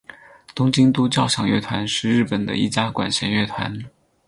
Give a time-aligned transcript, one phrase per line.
[0.55, 3.79] 东京都交响乐团是日本的一家管弦乐团。